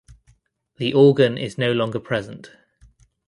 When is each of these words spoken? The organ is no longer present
The 0.77 0.95
organ 0.95 1.37
is 1.37 1.59
no 1.59 1.71
longer 1.73 1.99
present 1.99 2.49